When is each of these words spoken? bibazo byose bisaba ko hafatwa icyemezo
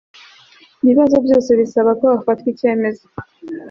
bibazo 0.85 1.15
byose 1.25 1.49
bisaba 1.59 1.91
ko 1.99 2.05
hafatwa 2.13 2.47
icyemezo 2.53 3.05